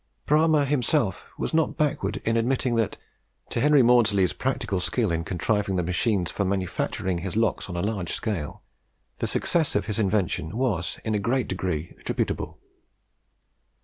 Bramah 0.25 0.65
himself 0.65 1.27
was 1.37 1.53
not 1.53 1.77
backward 1.77 2.23
in 2.25 2.35
admitting 2.35 2.73
that 2.73 2.97
to 3.49 3.61
Henry 3.61 3.83
Maudslay's 3.83 4.33
practical 4.33 4.79
skill 4.79 5.11
in 5.11 5.23
contriving 5.23 5.75
the 5.75 5.83
machines 5.83 6.31
for 6.31 6.43
manufacturing 6.43 7.19
his 7.19 7.37
locks 7.37 7.69
on 7.69 7.75
a 7.77 7.83
large 7.83 8.11
scale, 8.11 8.63
the 9.19 9.27
success 9.27 9.75
of 9.75 9.85
his 9.85 9.99
invention 9.99 10.57
was 10.57 10.97
in 11.05 11.13
a 11.13 11.19
great 11.19 11.47
degree 11.47 11.93
attributable. 11.99 12.57